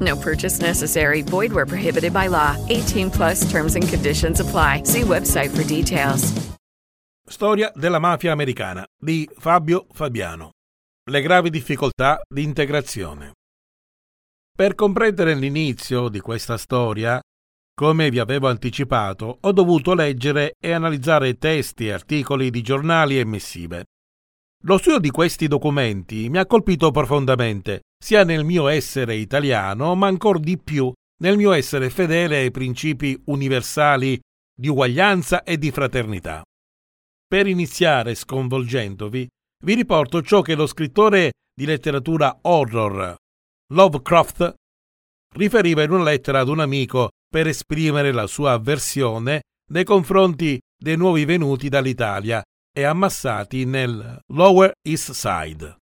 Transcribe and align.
No 0.00 0.16
purchase 0.16 0.60
necessary. 0.60 1.22
Void 1.22 1.52
where 1.52 1.66
prohibited 1.66 2.12
by 2.12 2.28
law. 2.28 2.56
18 2.68 3.10
plus 3.10 3.50
terms 3.50 3.74
and 3.76 3.86
conditions 3.86 4.40
apply. 4.40 4.82
See 4.84 5.02
website 5.02 5.50
for 5.50 5.64
details. 5.64 6.32
Storia 7.30 7.70
della 7.76 8.00
mafia 8.00 8.32
americana 8.32 8.84
di 8.98 9.28
Fabio 9.38 9.86
Fabiano. 9.92 10.50
Le 11.08 11.22
gravi 11.22 11.50
difficoltà 11.50 12.20
di 12.28 12.42
integrazione. 12.42 13.34
Per 14.56 14.74
comprendere 14.74 15.34
l'inizio 15.34 16.08
di 16.08 16.20
questa 16.20 16.58
storia, 16.58 17.20
come 17.72 18.10
vi 18.10 18.18
avevo 18.18 18.48
anticipato, 18.48 19.38
ho 19.40 19.52
dovuto 19.52 19.94
leggere 19.94 20.54
e 20.60 20.72
analizzare 20.72 21.38
testi 21.38 21.86
e 21.86 21.92
articoli 21.92 22.50
di 22.50 22.62
giornali 22.62 23.18
e 23.18 23.24
missive. 23.24 23.84
Lo 24.64 24.76
studio 24.76 24.98
di 24.98 25.10
questi 25.10 25.48
documenti 25.48 26.28
mi 26.28 26.38
ha 26.38 26.46
colpito 26.46 26.90
profondamente, 26.90 27.84
sia 28.02 28.24
nel 28.24 28.44
mio 28.44 28.68
essere 28.68 29.16
italiano, 29.16 29.94
ma 29.94 30.06
ancor 30.06 30.40
di 30.40 30.58
più 30.58 30.92
nel 31.22 31.36
mio 31.36 31.52
essere 31.52 31.90
fedele 31.90 32.38
ai 32.38 32.50
principi 32.50 33.20
universali 33.26 34.18
di 34.58 34.68
uguaglianza 34.68 35.42
e 35.42 35.58
di 35.58 35.70
fraternità. 35.70 36.42
Per 37.26 37.46
iniziare 37.46 38.14
sconvolgendovi, 38.14 39.28
vi 39.64 39.74
riporto 39.74 40.22
ciò 40.22 40.40
che 40.40 40.54
lo 40.54 40.66
scrittore 40.66 41.32
di 41.54 41.66
letteratura 41.66 42.38
horror 42.42 43.14
Lovecraft 43.72 44.54
riferiva 45.36 45.82
in 45.82 45.92
una 45.92 46.02
lettera 46.02 46.40
ad 46.40 46.48
un 46.48 46.60
amico 46.60 47.10
per 47.28 47.46
esprimere 47.46 48.10
la 48.10 48.26
sua 48.26 48.52
avversione 48.52 49.42
nei 49.72 49.84
confronti 49.84 50.58
dei 50.76 50.96
nuovi 50.96 51.24
venuti 51.24 51.68
dall'Italia 51.68 52.42
e 52.72 52.82
ammassati 52.82 53.64
nel 53.64 54.18
Lower 54.32 54.72
East 54.82 55.12
Side. 55.12 55.79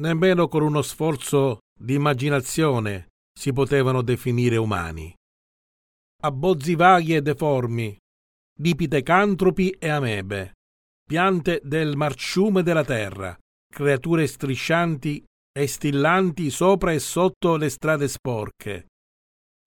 Nemmeno 0.00 0.48
con 0.48 0.62
uno 0.62 0.80
sforzo 0.80 1.58
di 1.78 1.94
immaginazione 1.94 3.08
si 3.38 3.52
potevano 3.52 4.02
definire 4.02 4.56
umani. 4.56 5.14
Abbozzi 6.22 6.74
vaghi 6.74 7.14
e 7.14 7.20
deformi, 7.20 7.96
di 8.58 8.74
pitecantropi 8.74 9.70
e 9.70 9.88
amebe, 9.88 10.52
piante 11.06 11.60
del 11.62 11.96
marciume 11.96 12.62
della 12.62 12.84
terra, 12.84 13.36
creature 13.68 14.26
striscianti 14.26 15.22
e 15.52 15.66
stillanti 15.66 16.48
sopra 16.50 16.92
e 16.92 16.98
sotto 16.98 17.56
le 17.56 17.68
strade 17.68 18.08
sporche, 18.08 18.86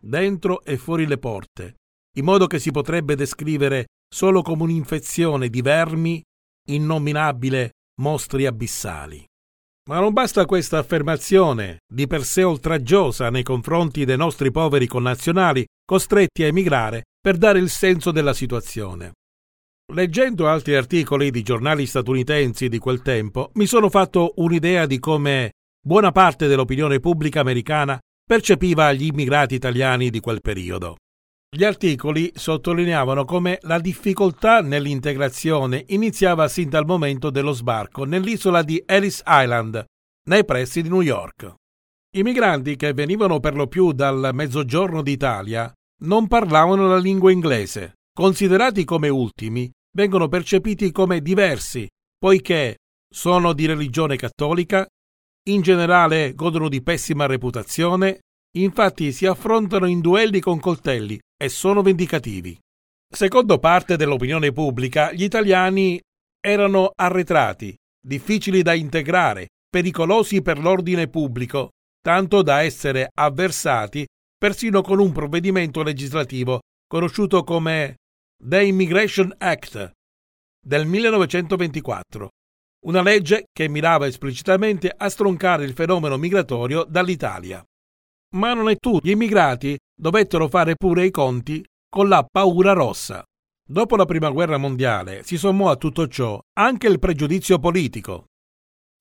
dentro 0.02 0.63
e 0.63 0.78
fuori 0.78 1.06
le 1.06 1.18
porte, 1.18 1.75
in 2.18 2.24
modo 2.24 2.47
che 2.47 2.57
si 2.57 2.72
potrebbe 2.72 3.16
descrivere 3.16 3.88
solo 4.07 4.42
come 4.42 4.63
un'infezione 4.63 5.50
di 5.50 5.62
vermi 5.62 6.24
innominabile 6.68 7.74
mostri 8.02 8.46
abissali. 8.46 9.24
Ma 9.88 10.00
non 10.00 10.13
basta 10.13 10.46
questa 10.46 10.79
affermazione, 10.79 11.81
di 11.88 12.07
per 12.07 12.23
sé 12.23 12.41
oltraggiosa 12.41 13.29
nei 13.29 13.44
confronti 13.44 14.03
dei 14.03 14.18
nostri 14.18 14.50
poveri 14.50 14.88
connazionali 14.88 15.63
costretti 15.85 16.41
a 16.41 16.47
emigrare 16.47 17.03
per 17.22 17.38
dare 17.38 17.59
il 17.59 17.69
senso 17.69 18.09
della 18.09 18.34
situazione. 18.34 19.12
Leggendo 19.94 20.47
altri 20.47 20.75
articoli 20.75 21.29
di 21.29 21.44
giornali 21.44 21.85
statunitensi 21.85 22.68
di 22.68 22.79
quel 22.79 23.03
tempo, 23.03 23.51
mi 23.53 23.68
sono 23.68 23.91
fatto 23.91 24.34
un'idea 24.38 24.88
di 24.88 24.97
come 24.97 25.51
buona 25.79 26.12
parte 26.12 26.47
dell'opinione 26.47 27.00
pubblica 27.00 27.41
americana 27.41 28.00
percepiva 28.25 28.91
gli 28.91 29.06
immigrati 29.06 29.53
italiani 29.53 30.09
di 30.09 30.19
quel 30.19 30.41
periodo. 30.41 30.95
Gli 31.56 31.64
articoli 31.64 32.34
sottolineavano 32.36 33.24
come 33.24 33.60
la 33.62 33.80
difficoltà 33.80 34.60
nell'integrazione 34.60 35.86
iniziava 35.88 36.50
sin 36.50 36.68
dal 36.68 36.86
momento 36.86 37.30
dello 37.30 37.54
sbarco 37.54 38.04
nell'isola 38.04 38.62
di 38.62 38.84
Ellis 38.86 39.24
Island, 39.26 39.86
nei 40.28 40.44
pressi 40.44 40.82
di 40.82 40.90
New 40.90 41.00
York. 41.00 41.54
I 42.18 42.24
migranti 42.24 42.76
che 42.76 42.92
venivano 42.92 43.40
per 43.40 43.56
lo 43.56 43.68
più 43.68 43.94
dal 43.94 44.32
mezzogiorno 44.34 45.02
d'Italia 45.02 45.72
non 46.02 46.28
parlavano 46.28 46.90
la 46.90 46.98
lingua 46.98 47.32
inglese. 47.32 47.94
Considerati 48.14 48.84
come 48.84 49.08
ultimi, 49.08 49.72
vengono 49.96 50.28
percepiti 50.28 50.92
come 50.92 51.22
diversi, 51.22 51.88
poiché 52.18 52.80
sono 53.10 53.54
di 53.54 53.66
religione 53.66 54.18
cattolica, 54.18 54.86
in 55.48 55.62
generale 55.62 56.34
godono 56.34 56.68
di 56.68 56.82
pessima 56.82 57.26
reputazione, 57.28 58.20
infatti 58.62 59.12
si 59.12 59.26
affrontano 59.26 59.86
in 59.86 60.02
duelli 60.02 60.40
con 60.40 60.60
coltelli 60.60 61.20
e 61.38 61.50
sono 61.50 61.82
vendicativi. 61.82 62.58
Secondo 63.08 63.60
parte 63.60 63.98
dell'opinione 63.98 64.52
pubblica, 64.52 65.12
gli 65.12 65.24
italiani 65.24 66.00
erano 66.40 66.92
arretrati, 66.96 67.76
difficili 68.00 68.62
da 68.62 68.74
integrare, 68.74 69.48
pericolosi 69.70 70.42
per 70.42 70.60
l'ordine 70.60 71.08
pubblico, 71.08 71.72
tanto 72.02 72.42
da 72.42 72.62
essere 72.62 73.10
avversati 73.14 74.06
persino 74.38 74.82
con 74.82 75.00
un 75.00 75.12
provvedimento 75.12 75.82
legislativo 75.82 76.62
conosciuto 76.88 77.44
come 77.44 77.96
The 78.38 78.64
Immigration 78.64 79.34
Act 79.38 79.92
del 80.64 80.86
1924, 80.86 82.30
una 82.86 83.02
legge 83.02 83.46
che 83.52 83.68
mirava 83.68 84.06
esplicitamente 84.08 84.94
a 84.96 85.10
stroncare 85.10 85.64
il 85.64 85.74
fenomeno 85.74 86.18
migratorio 86.18 86.84
dall'Italia. 86.84 87.64
Ma 88.35 88.53
non 88.53 88.69
è 88.69 88.75
tutto, 88.78 89.00
gli 89.06 89.12
immigrati 89.12 89.78
dovettero 89.97 90.47
fare 90.47 90.75
pure 90.75 91.06
i 91.06 91.12
conti 91.12 91.66
con 91.90 92.09
la 92.09 92.25
paura 92.29 92.73
rossa. 92.73 93.23
Dopo 93.68 93.96
la 93.96 94.06
Prima 94.06 94.29
Guerra 94.29 94.57
Mondiale 94.57 95.23
si 95.23 95.38
sommò 95.38 95.69
a 95.69 95.78
tutto 95.78 96.07
ciò 96.07 96.39
anche 96.60 96.88
il 96.88 97.00
pregiudizio 97.00 97.60
politico. 97.60 98.25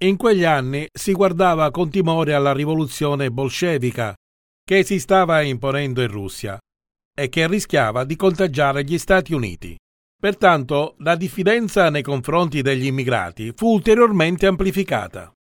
In 0.03 0.17
quegli 0.17 0.45
anni 0.45 0.87
si 0.93 1.13
guardava 1.13 1.71
con 1.71 1.91
timore 1.91 2.33
alla 2.33 2.53
rivoluzione 2.53 3.31
bolscevica 3.31 4.15
che 4.65 4.85
si 4.85 4.99
stava 4.99 5.43
imponendo 5.43 6.01
in 6.01 6.09
Russia 6.09 6.59
e 7.17 7.29
che 7.29 7.47
rischiava 7.47 8.05
di 8.05 8.17
contagiare 8.17 8.85
gli 8.85 8.99
Stati 8.99 9.35
Uniti. 9.35 9.77
Pertanto 10.17 10.95
la 10.99 11.17
diffidenza 11.17 11.91
nei 11.91 12.03
confronti 12.03 12.63
degli 12.63 12.87
immigrati 12.87 13.53
fu 13.55 13.73
ulteriormente 13.73 14.47
amplificata. 14.47 15.34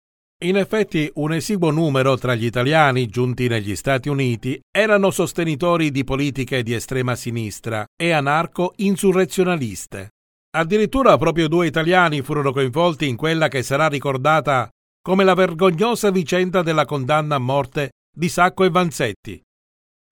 In 0.43 0.57
effetti 0.57 1.09
un 1.15 1.31
esiguo 1.31 1.71
numero 1.71 2.17
tra 2.17 2.35
gli 2.35 2.43
italiani 2.43 3.07
giunti 3.07 3.47
negli 3.47 3.77
Stati 3.77 4.09
Uniti 4.09 4.59
erano 4.69 5.09
sostenitori 5.09 5.89
di 5.89 6.03
politiche 6.03 6.63
di 6.63 6.73
estrema 6.73 7.15
sinistra 7.15 7.85
e 7.95 8.11
anarco-insurrezionaliste. 8.11 10.09
Addirittura 10.57 11.17
proprio 11.17 11.47
due 11.47 11.65
italiani 11.67 12.21
furono 12.21 12.51
coinvolti 12.51 13.07
in 13.07 13.15
quella 13.15 13.47
che 13.47 13.63
sarà 13.63 13.87
ricordata 13.87 14.69
come 15.01 15.23
la 15.23 15.33
vergognosa 15.33 16.11
vicenda 16.11 16.61
della 16.61 16.83
condanna 16.83 17.35
a 17.35 17.39
morte 17.39 17.91
di 18.13 18.27
Sacco 18.27 18.65
e 18.65 18.69
Vanzetti, 18.69 19.41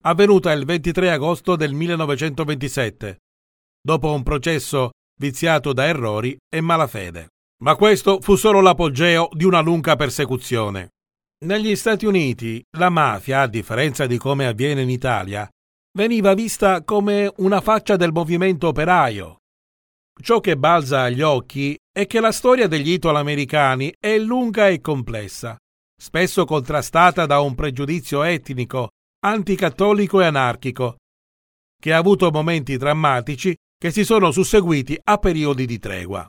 avvenuta 0.04 0.50
il 0.52 0.64
23 0.64 1.12
agosto 1.12 1.56
del 1.56 1.74
1927, 1.74 3.18
dopo 3.82 4.14
un 4.14 4.22
processo 4.22 4.92
viziato 5.20 5.74
da 5.74 5.84
errori 5.84 6.34
e 6.48 6.62
malafede. 6.62 7.28
Ma 7.62 7.76
questo 7.76 8.20
fu 8.20 8.34
solo 8.34 8.60
l'apogeo 8.60 9.28
di 9.32 9.44
una 9.44 9.60
lunga 9.60 9.94
persecuzione. 9.94 10.90
Negli 11.44 11.76
Stati 11.76 12.06
Uniti 12.06 12.60
la 12.76 12.90
mafia, 12.90 13.42
a 13.42 13.46
differenza 13.46 14.06
di 14.06 14.18
come 14.18 14.46
avviene 14.46 14.82
in 14.82 14.90
Italia, 14.90 15.48
veniva 15.96 16.34
vista 16.34 16.82
come 16.82 17.32
una 17.36 17.60
faccia 17.60 17.94
del 17.94 18.10
movimento 18.10 18.66
operaio. 18.66 19.36
Ciò 20.20 20.40
che 20.40 20.56
balza 20.56 21.02
agli 21.02 21.22
occhi 21.22 21.78
è 21.92 22.06
che 22.06 22.18
la 22.18 22.32
storia 22.32 22.66
degli 22.66 22.90
italo-americani 22.90 23.94
è 23.96 24.18
lunga 24.18 24.68
e 24.68 24.80
complessa, 24.80 25.56
spesso 25.96 26.44
contrastata 26.44 27.26
da 27.26 27.38
un 27.40 27.54
pregiudizio 27.54 28.24
etnico, 28.24 28.90
anticattolico 29.24 30.20
e 30.20 30.24
anarchico, 30.24 30.96
che 31.80 31.92
ha 31.92 31.98
avuto 31.98 32.30
momenti 32.32 32.76
drammatici 32.76 33.56
che 33.78 33.92
si 33.92 34.04
sono 34.04 34.32
susseguiti 34.32 34.98
a 35.04 35.16
periodi 35.18 35.64
di 35.64 35.78
tregua. 35.78 36.28